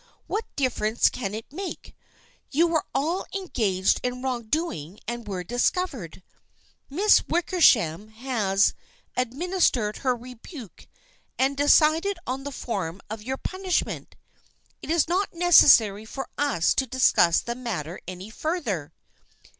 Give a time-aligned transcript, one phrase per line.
[0.25, 1.95] What difference can it make?
[2.49, 6.23] You were all engaged in wrong doing and were discovered.
[6.89, 8.73] Miss Wickersham has
[9.13, 10.87] 266 THE FRIENDSHIP OF ANNE administered her rebuke
[11.37, 14.15] and decided on the form of your punishment.
[14.81, 18.91] It is not necessary for us to discuss the matter any further."